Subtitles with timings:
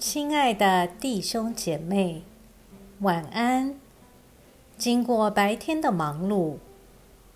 [0.00, 2.22] 亲爱的弟兄姐妹，
[3.00, 3.78] 晚安。
[4.78, 6.56] 经过白天的忙碌，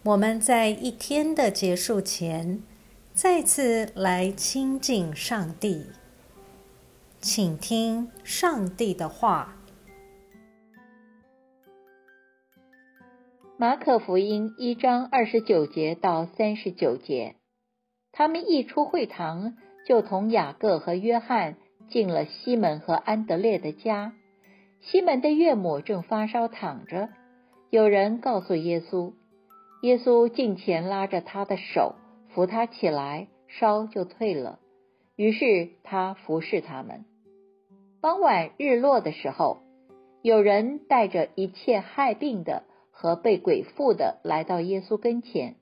[0.02, 2.62] 我们在一天的结束前，
[3.12, 5.88] 再次来亲近上帝，
[7.20, 9.56] 请听上帝的话。
[13.58, 17.36] 马可福音一章二十九节到三十九节，
[18.10, 24.12] 他们一出会堂，就同雅各和约翰进了西门和安德烈的家。
[24.80, 27.08] 西门的岳母正发烧躺着，
[27.70, 29.12] 有人告诉耶稣，
[29.82, 31.94] 耶稣近前拉着他的手，
[32.28, 34.58] 扶他起来，烧就退了。
[35.16, 37.04] 于是他服侍他们。
[38.00, 39.58] 傍晚日落的时候，
[40.22, 42.64] 有人带着一切害病的。
[42.96, 45.56] 和被鬼附的来到耶稣跟前，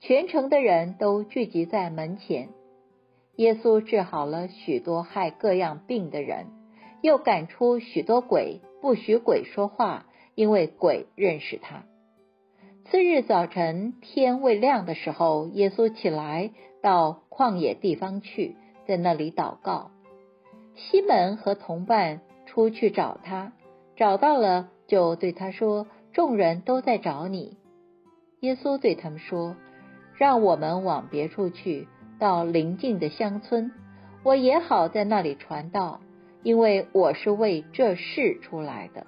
[0.00, 2.50] 全城的人都聚集在门前。
[3.38, 6.48] 耶稣治好了许多害各样病的人，
[7.02, 11.84] 又赶出许多鬼，不许鬼说话，因为鬼认识他。
[12.90, 16.50] 次日早晨天未亮的时候，耶稣起来
[16.82, 18.56] 到旷野地方去，
[18.88, 19.92] 在那里祷告。
[20.74, 23.52] 西门和同伴出去找他，
[23.94, 25.86] 找到了，就对他说。
[26.12, 27.58] 众人都在找你，
[28.40, 29.54] 耶稣对他们说
[30.18, 31.86] ：“让我们往别处去，
[32.18, 33.72] 到邻近的乡村，
[34.22, 36.00] 我也好在那里传道，
[36.42, 39.06] 因为我是为这事出来的。”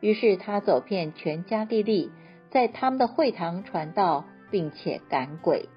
[0.00, 2.10] 于是他走遍全家地利，
[2.50, 5.68] 在他们的会堂传道，并且赶鬼。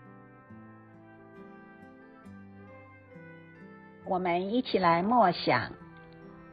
[4.08, 5.74] 我们一起来默想。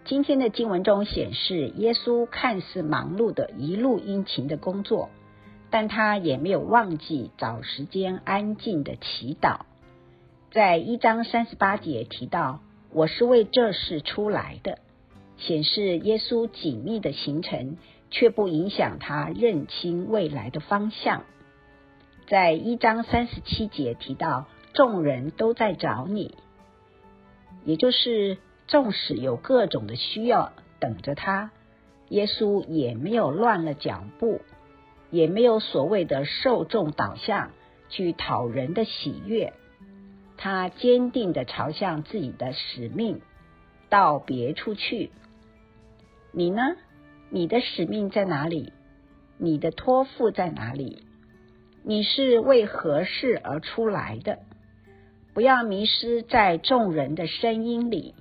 [0.05, 5.11] 今天的经文中显示，耶稣看似忙碌的一路殷勤的工作，
[5.71, 9.61] 但他也没有忘记找时间安静的祈祷。
[10.53, 12.61] 在一章三十八节提到
[12.93, 14.79] ：“我是为这事出来的”，
[15.39, 17.79] 显示耶稣紧密的行程，
[18.11, 21.25] 却不影响他认清未来的方向。
[22.29, 26.37] 在一章三十七节提到：“众人都在找你”，
[27.65, 28.39] 也就是。
[28.69, 31.51] 纵使有各种的需要等着他，
[32.09, 34.41] 耶稣也没有乱了脚步，
[35.11, 37.51] 也没有所谓的受众导向
[37.91, 39.53] 去讨人的喜悦。
[40.45, 43.21] 他坚定的朝向自己的使命，
[43.89, 45.13] 到别处去。
[46.33, 46.63] 你呢？
[47.31, 48.73] 你的使命在哪里？
[49.39, 51.05] 你的托付在哪里？
[51.85, 54.41] 你是为何事而出来的？
[55.33, 58.17] 不要迷失在众人的声音里。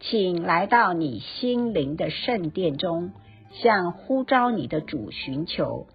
[0.00, 3.12] 请来到你心灵的圣殿中，
[3.52, 5.86] 向呼召你的主寻求。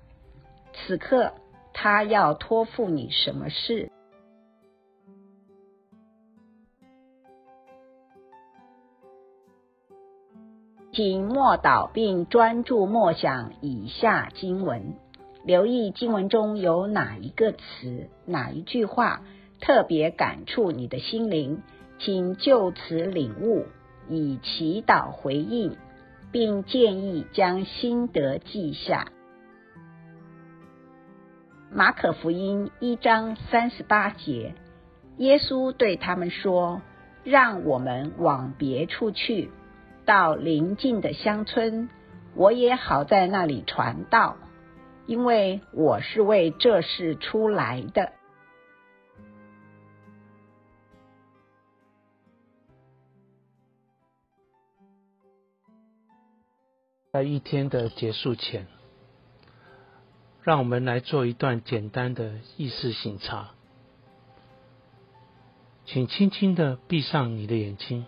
[0.74, 1.31] 此刻，
[1.74, 3.91] 他要托付你什么事？
[10.93, 14.93] 请默祷并专注默想以下经文，
[15.43, 19.21] 留意经文中有哪一个词、哪一句话
[19.59, 21.63] 特别感触你的心灵，
[21.97, 23.65] 请就此领悟。
[24.07, 25.77] 以祈祷回应，
[26.31, 29.07] 并建议将心得记下。
[31.71, 34.53] 马可福音一章三十八节，
[35.17, 36.81] 耶稣对他们说
[37.23, 39.49] ：“让我们往别处去，
[40.06, 41.90] 到邻近的乡村，
[42.36, 44.38] 我也好在那里传道，
[45.06, 48.12] 因为我是为这事出来的。”
[57.14, 58.66] 在一天的结束前，
[60.41, 63.52] 让我们来做一段简单的意识醒察。
[65.85, 68.08] 请轻轻的闭上你的眼睛，